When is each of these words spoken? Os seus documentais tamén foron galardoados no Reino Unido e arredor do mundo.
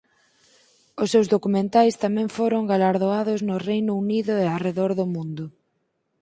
Os 1.01 1.11
seus 1.13 1.27
documentais 1.33 1.99
tamén 2.03 2.27
foron 2.37 2.63
galardoados 2.71 3.39
no 3.49 3.55
Reino 3.69 3.93
Unido 4.03 4.33
e 4.43 4.45
arredor 4.47 4.91
do 4.99 5.05
mundo. 5.15 5.45